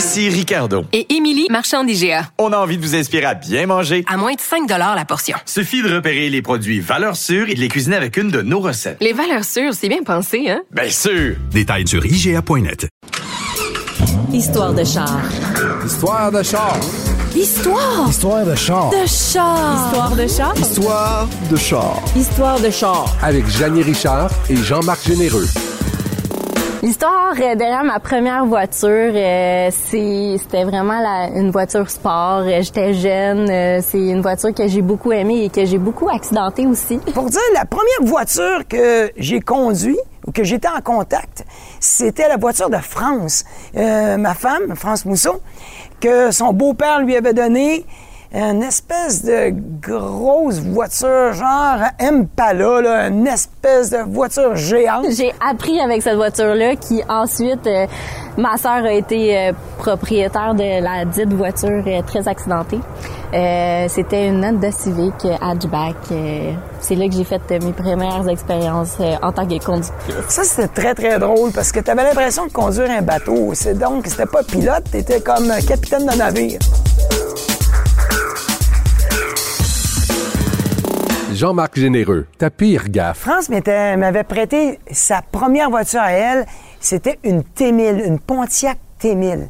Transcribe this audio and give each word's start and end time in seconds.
Ici 0.00 0.30
Ricardo. 0.30 0.86
Et 0.94 1.14
Émilie, 1.14 1.46
marchand 1.50 1.84
d'IGA. 1.84 2.30
On 2.38 2.54
a 2.54 2.56
envie 2.56 2.78
de 2.78 2.82
vous 2.82 2.94
inspirer 2.96 3.26
à 3.26 3.34
bien 3.34 3.66
manger. 3.66 4.02
À 4.08 4.16
moins 4.16 4.32
de 4.32 4.40
5 4.40 4.66
la 4.66 5.04
portion. 5.04 5.36
Suffit 5.44 5.82
de 5.82 5.94
repérer 5.94 6.30
les 6.30 6.40
produits 6.40 6.80
valeurs 6.80 7.16
sûres 7.16 7.50
et 7.50 7.54
de 7.54 7.60
les 7.60 7.68
cuisiner 7.68 7.96
avec 7.96 8.16
une 8.16 8.30
de 8.30 8.40
nos 8.40 8.60
recettes. 8.60 8.96
Les 9.02 9.12
valeurs 9.12 9.44
sûres, 9.44 9.74
c'est 9.74 9.90
bien 9.90 10.02
pensé, 10.02 10.48
hein? 10.48 10.62
Bien 10.70 10.88
sûr! 10.88 11.36
Détails 11.52 11.86
sur 11.86 12.02
IGA.net. 12.06 12.88
Histoire 14.32 14.72
de 14.72 14.84
char. 14.84 15.20
Histoire 15.84 16.32
de 16.32 16.42
char. 16.42 16.80
Histoire 17.36 18.08
Histoire 18.08 18.46
de 18.46 18.54
char. 18.54 18.90
de 18.90 19.06
char. 19.06 19.84
Histoire 19.86 20.16
de 20.16 20.26
chat? 20.26 20.52
Histoire 20.56 21.28
de 21.50 21.56
char. 21.58 22.02
Histoire 22.16 22.58
de 22.60 22.70
char. 22.70 23.16
Avec 23.22 23.46
Janine 23.50 23.82
Richard 23.82 24.30
et 24.48 24.56
Jean-Marc 24.56 25.06
Généreux. 25.06 25.46
L'histoire 26.82 27.34
euh, 27.38 27.54
derrière 27.56 27.84
ma 27.84 28.00
première 28.00 28.46
voiture, 28.46 28.88
euh, 29.14 29.68
c'était 29.70 30.64
vraiment 30.64 30.98
la- 30.98 31.28
une 31.38 31.50
voiture 31.50 31.90
sport. 31.90 32.40
Euh, 32.46 32.62
J'étais 32.62 32.94
jeune. 32.94 33.82
c'est 33.82 33.98
une 33.98 34.22
voiture 34.22 34.54
que 34.54 34.66
j'ai 34.66 34.80
beaucoup 34.80 35.12
aimée 35.12 35.44
et 35.44 35.50
que 35.50 35.66
j'ai 35.66 35.76
beaucoup 35.76 36.08
accidentée 36.08 36.66
aussi. 36.66 36.96
Pour 37.14 37.26
dire, 37.28 37.40
la 37.54 37.66
première 37.66 38.02
voiture 38.10 38.66
que 38.66 39.10
j'ai 39.18 39.40
conduite 39.40 39.98
ou 40.26 40.32
que 40.32 40.42
j'étais 40.42 40.68
en 40.68 40.80
contact, 40.80 41.44
c'était 41.80 42.28
la 42.28 42.38
voiture 42.38 42.70
de 42.70 42.78
France. 42.78 43.44
Euh, 43.76 44.16
ma 44.16 44.32
femme, 44.32 44.74
France 44.74 45.04
Mousseau, 45.04 45.40
que 46.00 46.30
son 46.30 46.54
beau-père 46.54 47.00
lui 47.00 47.14
avait 47.14 47.34
donné 47.34 47.84
une 48.32 48.62
espèce 48.62 49.24
de 49.24 49.52
grosse 49.82 50.60
voiture, 50.60 51.32
genre 51.32 51.78
Impala, 51.98 52.80
là, 52.80 53.08
une 53.08 53.26
espèce 53.26 53.90
de 53.90 53.98
voiture 54.08 54.54
géante. 54.54 55.06
J'ai 55.16 55.32
appris 55.40 55.80
avec 55.80 56.02
cette 56.02 56.14
voiture-là 56.14 56.76
qui 56.76 57.02
ensuite, 57.08 57.66
euh, 57.66 57.86
ma 58.36 58.56
sœur 58.56 58.84
a 58.84 58.92
été 58.92 59.36
euh, 59.36 59.52
propriétaire 59.78 60.54
de 60.54 60.80
la 60.82 61.04
dite 61.04 61.32
voiture 61.32 61.82
euh, 61.86 62.02
très 62.06 62.28
accidentée. 62.28 62.78
Euh, 63.34 63.86
C'était 63.88 64.28
une 64.28 64.44
Honda 64.44 64.70
Civic 64.70 65.14
hatchback. 65.40 65.96
c'est 66.80 66.94
là 66.96 67.06
que 67.08 67.14
j'ai 67.14 67.24
fait 67.24 67.40
mes 67.62 67.72
premières 67.72 68.28
expériences 68.28 68.96
en 69.22 69.32
tant 69.32 69.46
que 69.46 69.64
conductrice. 69.64 70.14
Ça, 70.28 70.42
c'était 70.44 70.68
très, 70.68 70.94
très 70.94 71.18
drôle 71.18 71.52
parce 71.52 71.70
que 71.70 71.78
tu 71.80 71.90
avais 71.90 72.04
l'impression 72.04 72.46
de 72.46 72.52
conduire 72.52 72.90
un 72.90 73.02
bateau. 73.02 73.50
C'est 73.54 73.74
donc, 73.78 74.06
c'était 74.06 74.26
pas 74.26 74.42
pilote, 74.42 74.84
tu 74.90 74.98
étais 74.98 75.20
comme 75.20 75.52
capitaine 75.66 76.06
de 76.06 76.16
navire. 76.16 76.58
Jean-Marc 81.40 81.78
Généreux, 81.78 82.26
ta 82.36 82.50
pire 82.50 82.90
gaffe. 82.90 83.20
France 83.20 83.48
m'avait 83.48 84.24
prêté 84.24 84.78
sa 84.90 85.22
première 85.22 85.70
voiture 85.70 86.02
à 86.02 86.12
elle. 86.12 86.44
C'était 86.80 87.18
une 87.24 87.40
T1000, 87.40 88.04
une 88.04 88.18
Pontiac 88.18 88.76
T1000. 89.02 89.46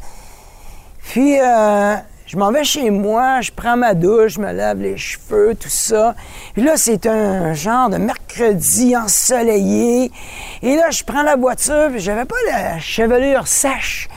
Puis, 1.03 1.41
euh, 1.41 1.97
je 2.27 2.37
m'en 2.37 2.53
vais 2.53 2.63
chez 2.63 2.91
moi, 2.91 3.41
je 3.41 3.51
prends 3.51 3.77
ma 3.77 3.95
douche, 3.95 4.35
je 4.35 4.41
me 4.41 4.53
lave 4.53 4.81
les 4.81 4.97
cheveux, 4.97 5.57
tout 5.57 5.69
ça. 5.69 6.15
Puis 6.53 6.63
là, 6.63 6.77
c'est 6.77 7.07
un 7.07 7.55
genre 7.55 7.91
de 7.91 7.97
mercredi 7.97 8.97
ensoleillé. 8.97 10.13
Et 10.63 10.77
là, 10.77 10.91
je 10.91 11.03
prends 11.03 11.25
la 11.25 11.35
voiture, 11.35 11.89
puis 11.91 11.99
j'avais 11.99 12.25
pas 12.25 12.37
la 12.53 12.79
chevelure 12.79 13.49
sèche. 13.49 14.09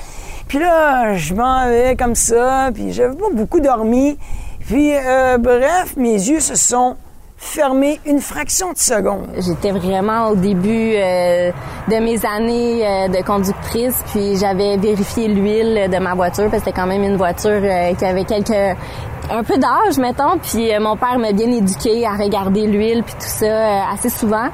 Puis 0.47 0.59
là, 0.59 1.15
je 1.15 1.33
m'en 1.33 1.67
vais 1.67 1.95
comme 1.95 2.13
ça, 2.13 2.69
puis 2.71 2.93
j'avais 2.93 3.15
pas 3.15 3.31
beaucoup 3.33 3.61
dormi. 3.61 4.19
Puis, 4.59 4.93
euh, 4.95 5.39
bref, 5.39 5.95
mes 5.97 6.13
yeux 6.13 6.39
se 6.39 6.53
sont 6.53 6.97
fermés 7.43 7.99
une 8.05 8.19
fraction 8.19 8.71
de 8.71 8.77
seconde. 8.77 9.27
J'étais 9.37 9.71
vraiment 9.71 10.29
au 10.29 10.35
début 10.35 10.93
euh, 10.95 11.51
de 11.89 11.95
mes 11.97 12.25
années 12.25 12.87
euh, 12.87 13.07
de 13.09 13.21
conductrice, 13.23 14.01
puis 14.11 14.37
j'avais 14.37 14.77
vérifié 14.77 15.27
l'huile 15.27 15.89
de 15.91 15.97
ma 15.99 16.15
voiture 16.15 16.45
parce 16.45 16.63
que 16.63 16.69
c'était 16.69 16.81
quand 16.81 16.87
même 16.87 17.03
une 17.03 17.17
voiture 17.17 17.51
euh, 17.51 17.93
qui 17.93 18.05
avait 18.05 18.23
quelques 18.23 18.77
un 19.29 19.43
peu 19.43 19.57
d'âge 19.57 19.97
mettons, 19.99 20.37
puis 20.41 20.69
mon 20.79 20.97
père 20.97 21.17
m'a 21.17 21.31
bien 21.31 21.49
éduqué 21.49 22.05
à 22.05 22.15
regarder 22.15 22.67
l'huile 22.67 23.03
puis 23.03 23.13
tout 23.13 23.45
ça 23.45 23.89
assez 23.93 24.09
souvent. 24.09 24.49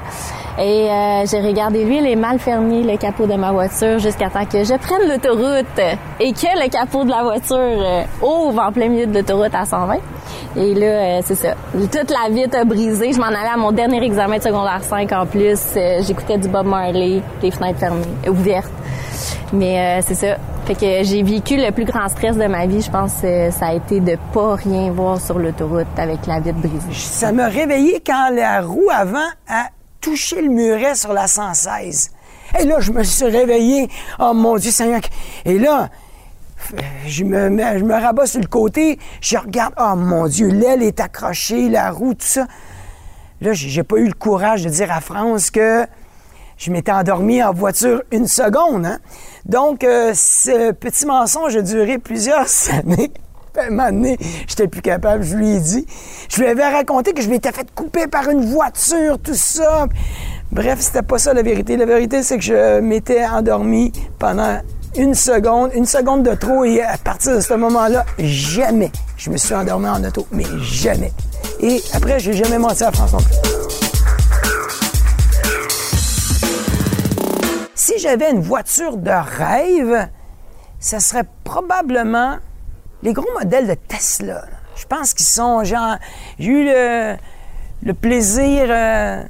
Et 0.60 0.90
euh, 0.90 1.24
j'ai 1.24 1.40
regardé 1.40 1.84
l'huile 1.84 2.06
et 2.06 2.16
mal 2.16 2.38
fermé 2.38 2.82
le 2.82 2.98
capot 2.98 3.26
de 3.26 3.32
ma 3.34 3.50
voiture 3.50 3.98
jusqu'à 3.98 4.28
temps 4.28 4.44
que 4.44 4.62
je 4.62 4.74
prenne 4.74 5.08
l'autoroute 5.08 5.80
et 6.20 6.32
que 6.32 6.62
le 6.62 6.68
capot 6.68 7.02
de 7.04 7.10
la 7.10 7.22
voiture 7.22 7.56
euh, 7.56 8.02
ouvre 8.20 8.60
en 8.60 8.70
plein 8.70 8.88
milieu 8.88 9.06
de 9.06 9.14
l'autoroute 9.14 9.54
à 9.54 9.64
120. 9.64 9.94
Et 10.56 10.74
là, 10.74 10.86
euh, 10.86 11.20
c'est 11.24 11.34
ça. 11.34 11.54
Toute 11.72 12.10
la 12.10 12.28
vitre 12.28 12.58
a 12.58 12.64
brisé. 12.64 13.12
Je 13.12 13.18
m'en 13.18 13.26
allais 13.28 13.48
à 13.54 13.56
mon 13.56 13.72
dernier 13.72 14.04
examen 14.04 14.36
de 14.36 14.42
secondaire 14.42 14.82
5 14.82 15.10
en 15.12 15.24
plus. 15.24 15.58
Euh, 15.76 16.02
J'écoutais 16.02 16.36
du 16.36 16.48
Bob 16.48 16.66
Marley, 16.66 17.22
les 17.42 17.50
fenêtres 17.50 17.78
fermées, 17.78 18.04
ouvertes. 18.28 18.70
Mais 19.52 19.98
euh, 19.98 20.02
c'est 20.04 20.14
ça. 20.14 20.36
Fait 20.66 20.74
que 20.74 21.04
j'ai 21.04 21.22
vécu 21.22 21.56
le 21.56 21.70
plus 21.72 21.84
grand 21.84 22.08
stress 22.08 22.36
de 22.36 22.46
ma 22.46 22.66
vie, 22.66 22.82
je 22.82 22.90
pense, 22.90 23.16
euh, 23.24 23.50
ça 23.50 23.68
a 23.68 23.74
été 23.74 24.00
de 24.00 24.16
pas 24.32 24.54
rien 24.56 24.90
voir 24.92 25.20
sur 25.20 25.38
l'autoroute 25.38 25.86
avec 25.96 26.26
la 26.26 26.38
vitre 26.38 26.58
brisée. 26.58 26.92
Ça 26.92 27.32
m'a 27.32 27.46
réveillé 27.48 28.02
quand 28.06 28.28
la 28.32 28.60
roue 28.60 28.88
avant 28.92 29.18
a 29.48 29.66
touché 30.00 30.40
le 30.42 30.48
muret 30.48 30.94
sur 30.94 31.12
la 31.12 31.26
116. 31.26 32.10
Et 32.58 32.64
là, 32.64 32.80
je 32.80 32.90
me 32.92 33.02
suis 33.04 33.26
réveillé. 33.26 33.88
Oh 34.18 34.32
mon 34.34 34.56
Dieu 34.56 34.70
Seigneur. 34.70 35.00
Et 35.44 35.58
là, 35.58 35.88
euh, 36.74 36.78
je 37.06 37.24
me, 37.24 37.48
je 37.78 37.84
me 37.84 37.94
rabats 37.94 38.26
sur 38.26 38.40
le 38.40 38.46
côté. 38.46 38.98
Je 39.20 39.36
regarde. 39.36 39.74
Oh 39.78 39.94
mon 39.96 40.26
Dieu, 40.26 40.48
l'aile 40.48 40.82
est 40.82 41.00
accrochée, 41.00 41.68
la 41.68 41.90
roue, 41.90 42.14
tout 42.14 42.26
ça. 42.26 42.46
Là, 43.40 43.52
j'ai 43.52 43.82
pas 43.84 43.96
eu 43.96 44.06
le 44.06 44.12
courage 44.14 44.64
de 44.64 44.68
dire 44.68 44.92
à 44.92 45.00
France 45.00 45.50
que 45.50 45.86
je 46.58 46.70
m'étais 46.70 46.92
endormi 46.92 47.42
en 47.42 47.52
voiture 47.52 48.02
une 48.10 48.26
seconde. 48.26 48.84
hein. 48.84 48.98
Donc, 49.46 49.82
euh, 49.82 50.12
ce 50.14 50.72
petit 50.72 51.06
mensonge 51.06 51.56
a 51.56 51.62
duré 51.62 51.98
plusieurs 51.98 52.46
années. 52.72 53.12
Un 53.68 54.14
j'étais 54.46 54.68
plus 54.68 54.82
capable, 54.82 55.22
je 55.22 55.36
lui 55.36 55.50
ai 55.50 55.60
dit. 55.60 55.86
Je 56.28 56.40
lui 56.40 56.46
avais 56.46 56.68
raconté 56.68 57.12
que 57.12 57.22
je 57.22 57.28
m'étais 57.28 57.52
fait 57.52 57.66
couper 57.74 58.06
par 58.06 58.28
une 58.28 58.44
voiture, 58.44 59.18
tout 59.18 59.34
ça. 59.34 59.86
Bref, 60.50 60.78
c'était 60.80 61.02
pas 61.02 61.18
ça 61.18 61.34
la 61.34 61.42
vérité. 61.42 61.76
La 61.76 61.84
vérité, 61.84 62.22
c'est 62.22 62.38
que 62.38 62.44
je 62.44 62.80
m'étais 62.80 63.24
endormi 63.26 63.92
pendant 64.18 64.60
une 64.96 65.14
seconde, 65.14 65.70
une 65.74 65.86
seconde 65.86 66.22
de 66.22 66.34
trop, 66.34 66.64
et 66.64 66.82
à 66.82 66.96
partir 66.96 67.36
de 67.36 67.40
ce 67.40 67.54
moment-là, 67.54 68.04
jamais 68.18 68.90
je 69.16 69.30
me 69.30 69.36
suis 69.36 69.54
endormi 69.54 69.88
en 69.88 70.02
auto. 70.02 70.26
Mais 70.32 70.44
jamais. 70.60 71.12
Et 71.60 71.80
après, 71.92 72.18
j'ai 72.18 72.32
jamais 72.32 72.58
menti 72.58 72.82
à 72.82 72.90
France 72.90 73.12
non 73.12 73.18
plus. 73.18 73.34
Si 77.74 77.98
j'avais 77.98 78.30
une 78.30 78.40
voiture 78.40 78.96
de 78.96 79.10
rêve, 79.10 80.08
ça 80.78 81.00
serait 81.00 81.24
probablement 81.44 82.36
les 83.02 83.12
gros 83.12 83.28
modèles 83.38 83.68
de 83.68 83.74
Tesla. 83.74 84.44
Je 84.76 84.86
pense 84.86 85.14
qu'ils 85.14 85.26
sont 85.26 85.64
genre. 85.64 85.96
J'ai 86.38 86.50
eu 86.50 86.64
le, 86.64 87.16
le 87.82 87.94
plaisir 87.94 88.66
euh, 88.68 89.22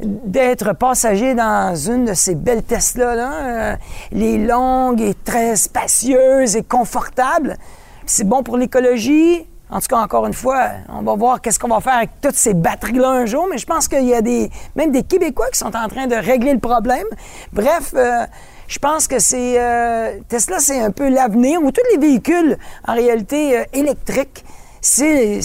d'être 0.00 0.74
passager 0.74 1.34
dans 1.34 1.74
une 1.74 2.06
de 2.06 2.14
ces 2.14 2.34
belles 2.34 2.62
Tesla, 2.62 3.14
là, 3.14 3.32
euh, 3.32 3.76
les 4.12 4.38
longues 4.38 5.00
et 5.00 5.14
très 5.14 5.56
spacieuses 5.56 6.56
et 6.56 6.62
confortables. 6.62 7.56
C'est 8.04 8.24
bon 8.24 8.42
pour 8.42 8.56
l'écologie. 8.56 9.46
En 9.68 9.80
tout 9.80 9.88
cas, 9.88 9.96
encore 9.96 10.26
une 10.26 10.34
fois, 10.34 10.68
on 10.88 11.02
va 11.02 11.16
voir 11.16 11.40
qu'est-ce 11.40 11.58
qu'on 11.58 11.68
va 11.68 11.80
faire 11.80 11.96
avec 11.96 12.10
toutes 12.20 12.36
ces 12.36 12.54
batteries-là 12.54 13.08
un 13.08 13.26
jour, 13.26 13.48
mais 13.50 13.58
je 13.58 13.66
pense 13.66 13.88
qu'il 13.88 14.04
y 14.04 14.14
a 14.14 14.22
des, 14.22 14.48
même 14.76 14.92
des 14.92 15.02
Québécois 15.02 15.46
qui 15.52 15.58
sont 15.58 15.74
en 15.74 15.88
train 15.88 16.06
de 16.06 16.14
régler 16.14 16.52
le 16.52 16.60
problème. 16.60 17.06
Bref, 17.52 17.92
euh, 17.96 18.24
je 18.68 18.78
pense 18.78 19.06
que 19.06 19.18
c'est 19.18 19.60
euh, 19.60 20.18
Tesla, 20.28 20.58
c'est 20.58 20.80
un 20.80 20.90
peu 20.90 21.08
l'avenir, 21.08 21.62
ou 21.62 21.70
tous 21.70 21.82
les 21.92 21.98
véhicules 21.98 22.56
en 22.86 22.94
réalité 22.94 23.58
euh, 23.58 23.64
électriques. 23.72 24.44
C'est, 24.80 25.40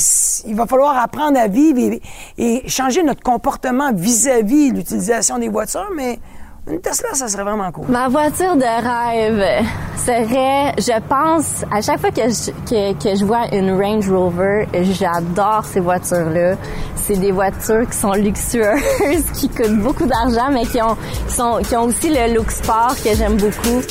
il 0.46 0.56
va 0.56 0.68
falloir 0.68 0.98
apprendre 0.98 1.40
à 1.40 1.48
vivre 1.48 1.80
et, 1.80 2.02
et 2.38 2.70
changer 2.70 3.02
notre 3.02 3.24
comportement 3.24 3.92
vis-à-vis 3.92 4.72
l'utilisation 4.72 5.40
des 5.40 5.50
voitures, 5.50 5.90
mais 5.96 6.20
une 6.68 6.80
Tesla, 6.80 7.10
ça 7.14 7.28
serait 7.28 7.44
vraiment 7.44 7.72
cool. 7.72 7.88
Ma 7.90 8.08
voiture 8.08 8.56
de 8.56 8.62
rêve 8.62 9.66
serait, 9.98 10.76
je 10.78 11.02
pense, 11.10 11.66
à 11.72 11.82
chaque 11.82 12.00
fois 12.00 12.12
que 12.12 12.22
je, 12.22 12.52
que, 12.94 13.16
je 13.16 13.26
vois 13.26 13.48
une 13.52 13.72
Range 13.72 14.08
Rover, 14.08 14.68
j'adore 14.72 15.66
ces 15.66 15.80
voitures-là. 15.80 16.58
C'est 16.96 17.18
des 17.18 17.32
voitures 17.32 17.90
qui 17.90 17.98
sont 17.98 18.14
luxueuses, 18.14 19.32
qui 19.34 19.50
coûtent 19.50 19.80
beaucoup 19.80 20.06
d'argent, 20.06 20.52
mais 20.52 20.66
qui 20.68 20.80
ont, 20.84 20.96
sont, 21.28 21.62
qui 21.68 21.76
ont 21.76 21.86
aussi 21.86 22.10
le 22.10 22.36
look 22.36 22.52
sport 22.52 22.94
que 23.04 23.16
j'aime 23.16 23.38
beaucoup. 23.38 23.82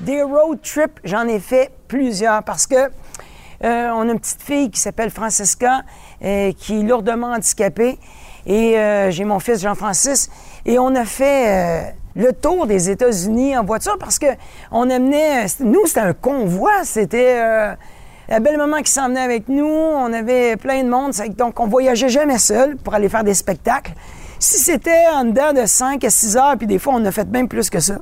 Des 0.00 0.22
road 0.24 0.58
trips, 0.60 0.98
j'en 1.04 1.28
ai 1.28 1.38
fait 1.38 1.70
plusieurs 1.86 2.42
parce 2.42 2.66
que 2.66 2.90
euh, 3.62 3.90
on 3.90 4.08
a 4.08 4.12
une 4.12 4.18
petite 4.18 4.42
fille 4.42 4.70
qui 4.70 4.80
s'appelle 4.80 5.10
Francesca 5.10 5.82
qui 6.20 6.80
est 6.80 6.82
lourdement 6.82 7.32
handicapée, 7.32 7.98
et 8.46 8.78
euh, 8.78 9.10
j'ai 9.10 9.24
mon 9.24 9.38
fils 9.38 9.60
Jean-Francis, 9.60 10.30
et 10.64 10.78
on 10.78 10.94
a 10.94 11.04
fait 11.04 11.48
euh, 11.48 11.90
le 12.16 12.32
tour 12.32 12.66
des 12.66 12.90
États-Unis 12.90 13.56
en 13.56 13.64
voiture 13.64 13.96
parce 13.98 14.18
que 14.18 14.26
on 14.70 14.88
amenait, 14.90 15.46
nous 15.60 15.86
c'était 15.86 16.00
un 16.00 16.12
convoi, 16.12 16.70
c'était 16.84 17.36
euh, 17.38 17.74
la 18.28 18.40
belle 18.40 18.56
maman 18.56 18.78
qui 18.78 18.90
s'en 18.90 19.08
venait 19.08 19.20
avec 19.20 19.48
nous, 19.48 19.66
on 19.66 20.12
avait 20.12 20.56
plein 20.56 20.82
de 20.82 20.88
monde, 20.88 21.12
donc 21.36 21.60
on 21.60 21.66
voyageait 21.66 22.08
jamais 22.08 22.38
seul 22.38 22.76
pour 22.76 22.94
aller 22.94 23.08
faire 23.08 23.24
des 23.24 23.34
spectacles. 23.34 23.92
Si 24.38 24.58
c'était 24.58 25.06
en 25.12 25.24
dedans 25.24 25.52
de 25.52 25.66
5 25.66 26.02
à 26.02 26.10
6 26.10 26.36
heures, 26.36 26.56
puis 26.56 26.66
des 26.66 26.78
fois 26.78 26.94
on 26.96 27.04
a 27.04 27.12
fait 27.12 27.28
même 27.28 27.48
plus 27.48 27.68
que 27.68 27.80
ça. 27.80 27.98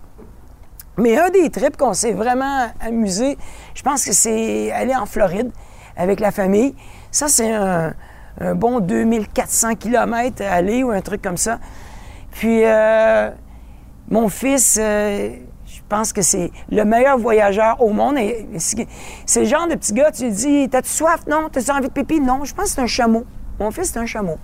Mais 0.97 1.17
un 1.17 1.31
des 1.31 1.49
trips 1.51 1.77
qu'on 1.77 1.95
s'est 1.95 2.13
vraiment 2.13 2.69
amusé, 2.81 3.39
je 3.75 3.83
pense 3.83 4.05
que 4.05 4.13
c'est 4.13 4.73
aller 4.73 4.95
en 4.95 5.07
Floride 5.07 5.51
avec 5.97 6.21
la 6.21 6.31
famille. 6.33 6.75
Ça, 7.11 7.29
c'est 7.29 7.53
un, 7.53 7.95
un 8.41 8.55
bon 8.55 8.81
2400 8.81 9.75
km 9.75 10.43
à 10.43 10.53
aller 10.53 10.83
ou 10.83 10.91
un 10.91 11.01
truc 11.01 11.23
comme 11.23 11.37
ça. 11.37 11.59
Puis, 12.33 12.63
euh, 12.65 13.31
mon 14.11 14.29
fils, 14.29 14.79
euh, 14.81 15.31
je 15.67 15.81
pense 15.89 16.13
que 16.13 16.23
c'est 16.23 16.51
le 16.71 16.85
meilleur 16.85 17.19
voyageur 17.19 17.83
au 17.83 17.91
monde. 17.91 18.19
Et 18.19 18.47
c'est 19.27 19.41
le 19.41 19.47
genre 19.47 19.67
de 19.67 19.75
petit 19.75 19.93
gars, 19.93 20.11
tu 20.13 20.31
dis 20.31 20.69
T'as-tu 20.69 20.91
soif? 20.91 21.27
Non. 21.27 21.49
T'as-tu 21.51 21.71
envie 21.71 21.89
de 21.89 21.93
pipi? 21.93 22.21
Non. 22.21 22.45
Je 22.45 22.55
pense 22.55 22.67
que 22.67 22.71
c'est 22.71 22.81
un 22.81 22.87
chameau. 22.87 23.25
Mon 23.59 23.71
fils, 23.71 23.91
c'est 23.93 23.99
un 23.99 24.07
chameau. 24.07 24.39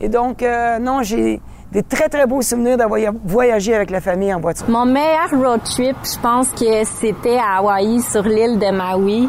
Et 0.00 0.08
donc, 0.08 0.42
euh, 0.42 0.78
non, 0.78 1.02
j'ai 1.02 1.40
des 1.72 1.82
très, 1.82 2.08
très 2.08 2.26
beaux 2.26 2.40
souvenirs 2.40 2.76
d'avoir 2.76 3.00
voyagé 3.24 3.74
avec 3.74 3.90
la 3.90 4.00
famille 4.00 4.32
en 4.32 4.40
voiture. 4.40 4.68
Mon 4.70 4.86
meilleur 4.86 5.30
road 5.32 5.60
trip, 5.64 5.96
je 6.04 6.18
pense 6.20 6.48
que 6.50 6.84
c'était 6.84 7.36
à 7.36 7.58
Hawaï, 7.58 8.00
sur 8.00 8.22
l'île 8.22 8.58
de 8.58 8.70
Maui. 8.70 9.28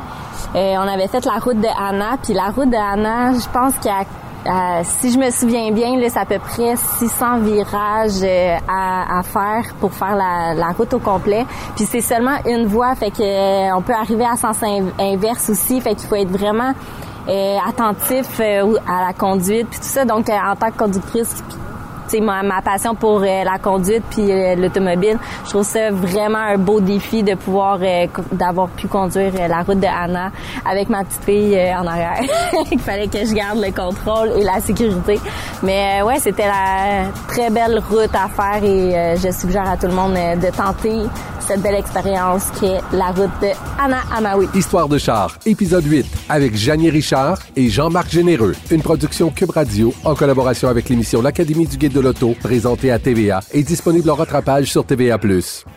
Euh, 0.55 0.75
on 0.77 0.87
avait 0.87 1.07
fait 1.07 1.25
la 1.25 1.39
route 1.39 1.59
de 1.59 1.67
Hana, 1.67 2.17
puis 2.21 2.33
la 2.33 2.49
route 2.49 2.69
de 2.69 2.75
Hana, 2.75 3.33
je 3.33 3.49
pense 3.49 3.75
qu'à 3.77 4.05
euh, 4.47 4.81
si 4.83 5.11
je 5.11 5.17
me 5.17 5.31
souviens 5.31 5.71
bien, 5.71 5.97
c'est 6.07 6.19
à 6.19 6.25
peu 6.25 6.37
près 6.37 6.75
600 6.75 7.39
virages 7.39 8.21
euh, 8.21 8.57
à, 8.67 9.23
faire 9.23 9.73
pour 9.79 9.91
faire 9.91 10.15
la, 10.15 10.67
route 10.77 10.93
au 10.93 10.99
complet. 10.99 11.45
Puis 11.75 11.85
c'est 11.85 12.01
seulement 12.01 12.37
une 12.45 12.67
voie, 12.67 12.93
fait 12.93 13.09
que 13.09 13.23
euh, 13.23 13.75
on 13.75 13.81
peut 13.81 13.95
arriver 13.95 14.25
à 14.25 14.35
sens 14.35 14.61
in- 14.61 14.91
inverse 14.99 15.49
aussi, 15.49 15.81
fait 15.81 15.95
qu'il 15.95 16.07
faut 16.07 16.15
être 16.15 16.29
vraiment 16.29 16.73
attentif 17.67 18.39
à 18.39 19.07
la 19.07 19.13
conduite 19.17 19.67
puis 19.67 19.79
tout 19.79 19.87
ça. 19.87 20.05
Donc 20.05 20.29
en 20.29 20.55
tant 20.55 20.69
que 20.69 20.77
conductrice, 20.77 21.43
tu 22.05 22.17
sais, 22.17 22.19
ma, 22.21 22.43
ma 22.43 22.61
passion 22.61 22.95
pour 22.95 23.21
euh, 23.21 23.43
la 23.43 23.57
conduite 23.59 24.03
puis 24.09 24.31
euh, 24.31 24.55
l'automobile, 24.55 25.17
je 25.45 25.49
trouve 25.49 25.63
ça 25.63 25.91
vraiment 25.91 26.39
un 26.39 26.57
beau 26.57 26.79
défi 26.79 27.23
de 27.23 27.35
pouvoir 27.35 27.79
euh, 27.81 28.07
d'avoir 28.31 28.69
pu 28.69 28.87
conduire 28.87 29.31
la 29.47 29.61
route 29.61 29.79
de 29.79 29.87
Anna 29.87 30.31
avec 30.65 30.89
ma 30.89 31.03
petite 31.03 31.23
fille 31.23 31.57
en 31.77 31.85
arrière. 31.85 32.21
Il 32.71 32.79
fallait 32.79 33.07
que 33.07 33.25
je 33.25 33.33
garde 33.33 33.59
le 33.59 33.71
contrôle 33.71 34.31
et 34.37 34.43
la 34.43 34.59
sécurité. 34.59 35.19
Mais 35.63 36.01
ouais, 36.01 36.19
c'était 36.19 36.47
la 36.47 37.11
très 37.27 37.49
belle 37.49 37.81
route 37.89 38.13
à 38.13 38.27
faire 38.29 38.63
et 38.63 39.15
je 39.17 39.31
suggère 39.31 39.69
à 39.69 39.77
tout 39.77 39.87
le 39.87 39.93
monde 39.93 40.13
de 40.13 40.55
tenter 40.55 41.07
cette 41.47 41.61
belle 41.61 41.75
expérience 41.75 42.49
qui 42.59 42.65
est 42.65 42.81
la 42.91 43.07
route 43.07 43.31
de 43.41 43.49
Anna 43.79 44.01
à 44.11 44.21
Maui. 44.21 44.47
Histoire 44.55 44.87
de 44.87 44.97
char, 44.97 45.37
épisode 45.45 45.85
8, 45.85 46.05
avec 46.29 46.55
Janie 46.55 46.89
Richard 46.89 47.39
et 47.55 47.69
Jean-Marc 47.69 48.09
Généreux. 48.11 48.55
Une 48.71 48.81
production 48.81 49.29
Cube 49.29 49.51
Radio 49.51 49.93
en 50.03 50.15
collaboration 50.15 50.69
avec 50.69 50.89
l'émission 50.89 51.21
L'Académie 51.21 51.67
du 51.67 51.77
Guide 51.77 51.93
de 51.93 51.99
l'Auto, 51.99 52.35
présentée 52.41 52.91
à 52.91 52.99
TVA 52.99 53.41
et 53.51 53.63
disponible 53.63 54.09
en 54.09 54.15
rattrapage 54.15 54.71
sur 54.71 54.85
TVA+. 54.85 55.19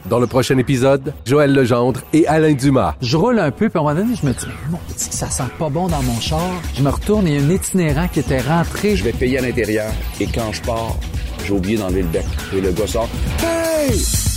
Dans 0.09 0.19
le 0.19 0.27
prochain 0.27 0.57
épisode, 0.59 1.13
Joël 1.25 1.53
Legendre 1.53 2.01
et 2.13 2.27
Alain 2.27 2.55
Dumas. 2.55 2.95
Je 3.03 3.17
roule 3.17 3.39
un 3.39 3.51
peu, 3.51 3.69
puis 3.69 3.79
à 3.79 3.83
un 3.83 3.85
moment 3.85 4.01
donné, 4.01 4.15
je 4.21 4.27
me 4.27 4.33
dis, 4.33 4.47
mon 4.71 4.79
petit, 4.89 5.09
ça 5.11 5.29
sent 5.29 5.51
pas 5.59 5.69
bon 5.69 5.89
dans 5.89 6.03
mon 6.03 6.19
char. 6.21 6.41
Je 6.75 6.83
me 6.83 6.91
retourne, 6.91 7.27
il 7.27 7.35
y 7.35 7.39
a 7.39 7.43
un 7.43 7.51
itinérant 7.51 8.09
qui 8.09 8.21
était 8.21 8.41
rentré. 8.41 8.97
Je 8.97 9.05
vais 9.05 9.13
payer 9.13 9.39
à 9.39 9.43
l'intérieur 9.43 9.93
et 10.21 10.27
quand 10.27 10.53
je 10.53 10.63
pars, 10.63 10.97
j'ai 11.45 11.53
oublié 11.53 11.77
d'enlever 11.77 12.03
le 12.03 12.09
bec. 12.09 12.27
Et 12.55 12.61
le 12.61 12.73
gars 12.73 12.87
sort. 12.87 13.09
Hey! 13.43 14.28